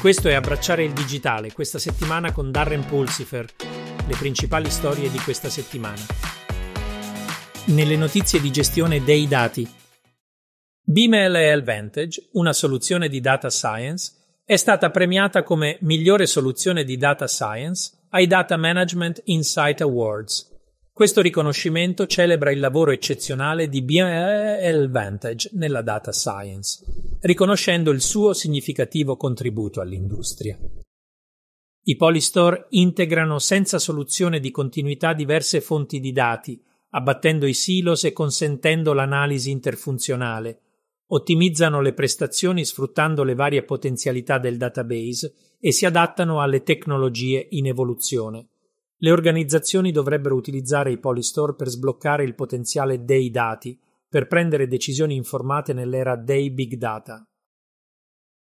[0.00, 3.44] Questo è Abbracciare il digitale, questa settimana con Darren Pulsifer,
[4.08, 6.00] le principali storie di questa settimana.
[7.66, 9.70] Nelle notizie di gestione dei dati.
[10.82, 17.26] BML Advantage, una soluzione di data science, è stata premiata come migliore soluzione di data
[17.26, 20.48] science ai Data Management Insight Awards.
[20.90, 28.32] Questo riconoscimento celebra il lavoro eccezionale di BML Advantage nella data science riconoscendo il suo
[28.32, 30.58] significativo contributo all'industria.
[31.82, 38.12] I Polystore integrano senza soluzione di continuità diverse fonti di dati, abbattendo i silos e
[38.12, 40.60] consentendo l'analisi interfunzionale,
[41.08, 47.66] ottimizzano le prestazioni sfruttando le varie potenzialità del database e si adattano alle tecnologie in
[47.66, 48.48] evoluzione.
[48.96, 53.78] Le organizzazioni dovrebbero utilizzare i Polystore per sbloccare il potenziale dei dati,
[54.10, 57.24] per prendere decisioni informate nell'era dei big data.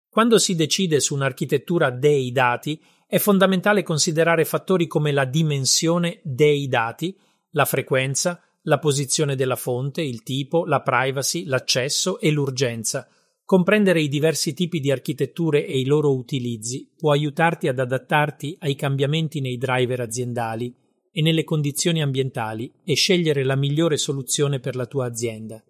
[0.07, 6.67] Quando si decide su un'architettura dei dati, è fondamentale considerare fattori come la dimensione dei
[6.67, 7.17] dati,
[7.49, 13.07] la frequenza, la posizione della fonte, il tipo, la privacy, l'accesso e l'urgenza.
[13.43, 18.75] Comprendere i diversi tipi di architetture e i loro utilizzi può aiutarti ad adattarti ai
[18.75, 20.73] cambiamenti nei driver aziendali
[21.17, 25.63] e nelle condizioni ambientali e scegliere la migliore soluzione per la tua azienda.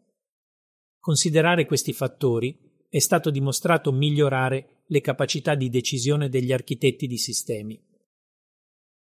[1.00, 2.58] Considerare questi fattori
[2.90, 7.80] è stato dimostrato migliorare le capacità di decisione degli architetti di sistemi.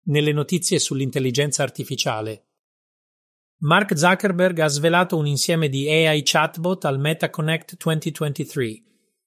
[0.05, 2.47] Nelle notizie sull'intelligenza artificiale,
[3.59, 8.81] Mark Zuckerberg ha svelato un insieme di AI chatbot al Meta Connect 2023,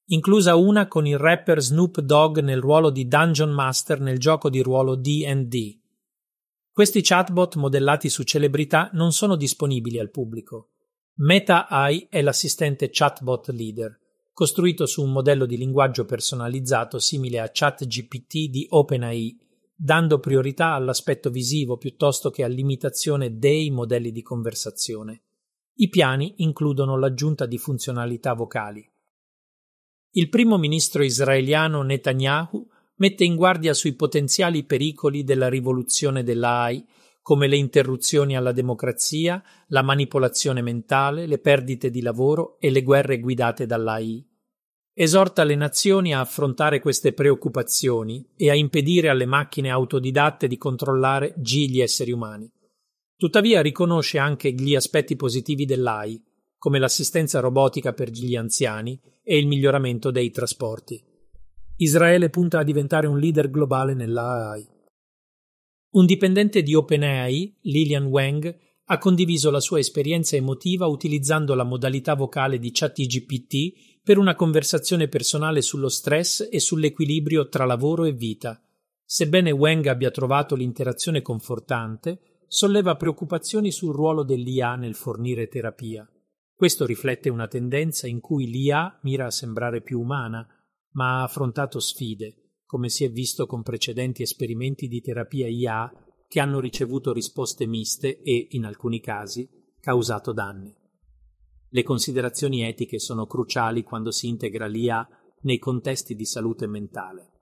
[0.07, 4.61] inclusa una con il rapper Snoop Dogg nel ruolo di Dungeon Master nel gioco di
[4.63, 5.83] ruolo D&D.
[6.75, 10.71] Questi chatbot modellati su celebrità non sono disponibili al pubblico.
[11.19, 13.97] Meta AI è l'assistente chatbot leader,
[14.33, 19.39] costruito su un modello di linguaggio personalizzato simile a ChatGPT di OpenAI,
[19.73, 25.23] dando priorità all'aspetto visivo piuttosto che all'imitazione dei modelli di conversazione.
[25.75, 28.85] I piani includono l'aggiunta di funzionalità vocali.
[30.11, 36.85] Il primo ministro israeliano Netanyahu mette in guardia sui potenziali pericoli della rivoluzione dell'AI,
[37.23, 43.19] come le interruzioni alla democrazia, la manipolazione mentale, le perdite di lavoro e le guerre
[43.19, 44.25] guidate dall'AI.
[44.93, 51.35] Esorta le nazioni a affrontare queste preoccupazioni e a impedire alle macchine autodidatte di controllare
[51.39, 52.49] G gli esseri umani.
[53.17, 56.23] Tuttavia riconosce anche gli aspetti positivi dell'AI,
[56.59, 61.03] come l'assistenza robotica per gli anziani e il miglioramento dei trasporti.
[61.77, 64.65] Israele punta a diventare un leader globale nella AI.
[65.95, 72.15] Un dipendente di OpenAI, Lilian Wang, ha condiviso la sua esperienza emotiva utilizzando la modalità
[72.15, 78.61] vocale di ChatGPT per una conversazione personale sullo stress e sull'equilibrio tra lavoro e vita.
[79.05, 86.09] Sebbene Wang abbia trovato l'interazione confortante, solleva preoccupazioni sul ruolo dell'IA nel fornire terapia.
[86.55, 90.47] Questo riflette una tendenza in cui l'IA mira a sembrare più umana,
[90.95, 95.91] ma ha affrontato sfide, come si è visto con precedenti esperimenti di terapia IA
[96.27, 99.49] che hanno ricevuto risposte miste e, in alcuni casi,
[99.81, 100.75] causato danni.
[101.69, 105.07] Le considerazioni etiche sono cruciali quando si integra l'IA
[105.43, 107.33] nei contesti di salute mentale.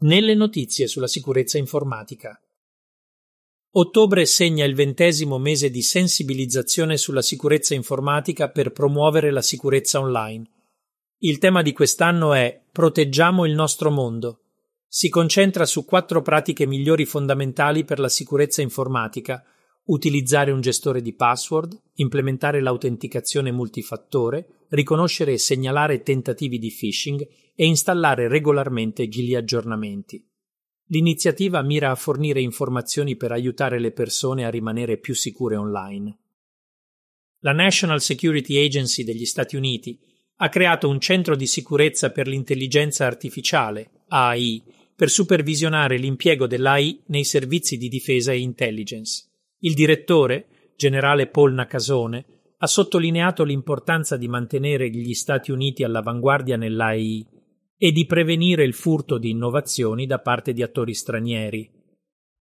[0.00, 2.38] Nelle notizie sulla sicurezza informatica.
[3.74, 10.61] Ottobre segna il ventesimo mese di sensibilizzazione sulla sicurezza informatica per promuovere la sicurezza online
[11.24, 14.40] il tema di quest'anno è Proteggiamo il nostro mondo.
[14.88, 19.44] Si concentra su quattro pratiche migliori fondamentali per la sicurezza informatica,
[19.84, 27.24] utilizzare un gestore di password, implementare l'autenticazione multifattore, riconoscere e segnalare tentativi di phishing
[27.54, 30.26] e installare regolarmente gli aggiornamenti.
[30.86, 36.18] L'iniziativa mira a fornire informazioni per aiutare le persone a rimanere più sicure online.
[37.40, 40.10] La National Security Agency degli Stati Uniti
[40.42, 44.60] ha creato un centro di sicurezza per l'intelligenza artificiale, AI,
[44.96, 49.28] per supervisionare l'impiego dell'AI nei servizi di difesa e intelligence.
[49.60, 52.24] Il direttore, generale Paul Nakasone,
[52.58, 57.24] ha sottolineato l'importanza di mantenere gli Stati Uniti all'avanguardia nell'AI
[57.76, 61.70] e di prevenire il furto di innovazioni da parte di attori stranieri.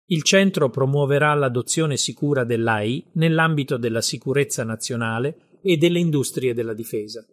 [0.06, 7.26] Il centro promuoverà l'adozione sicura dell'AI nell'ambito della sicurezza nazionale e delle industrie della difesa.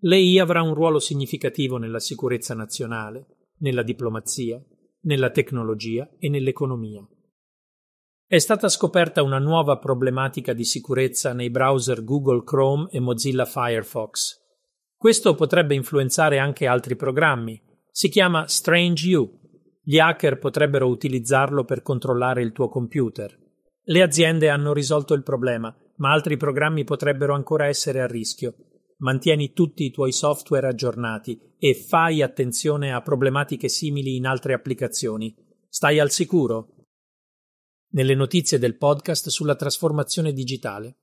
[0.00, 3.26] Lei avrà un ruolo significativo nella sicurezza nazionale,
[3.58, 4.62] nella diplomazia,
[5.02, 7.06] nella tecnologia e nell'economia.
[8.26, 14.38] È stata scoperta una nuova problematica di sicurezza nei browser Google Chrome e Mozilla Firefox.
[14.96, 17.60] Questo potrebbe influenzare anche altri programmi,
[17.92, 19.38] Si chiama Strange U.
[19.82, 23.36] Gli hacker potrebbero utilizzarlo per controllare il tuo computer.
[23.82, 28.54] Le aziende hanno risolto il problema, ma altri programmi potrebbero ancora essere a rischio.
[29.00, 35.34] Mantieni tutti i tuoi software aggiornati e fai attenzione a problematiche simili in altre applicazioni.
[35.68, 36.74] Stai al sicuro?
[37.92, 40.98] Nelle notizie del podcast sulla trasformazione digitale.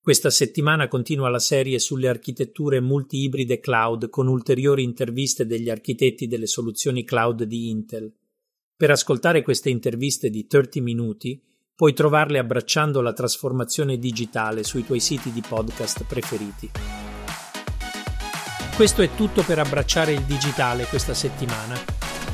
[0.00, 6.46] Questa settimana continua la serie sulle architetture multi-ibride cloud con ulteriori interviste degli architetti delle
[6.46, 8.14] soluzioni cloud di Intel.
[8.76, 11.42] Per ascoltare queste interviste di 30 minuti
[11.78, 16.68] puoi trovarle abbracciando la trasformazione digitale sui tuoi siti di podcast preferiti.
[18.74, 21.78] Questo è tutto per abbracciare il digitale questa settimana.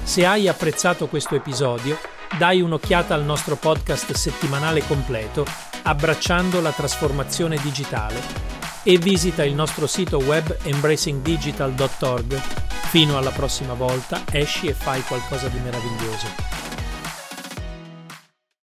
[0.02, 1.98] Se hai apprezzato questo episodio,
[2.38, 5.44] dai un'occhiata al nostro podcast settimanale completo
[5.82, 8.22] abbracciando la trasformazione digitale
[8.82, 12.34] e visita il nostro sito web embracingdigital.org.
[12.88, 16.63] Fino alla prossima volta, esci e fai qualcosa di meraviglioso.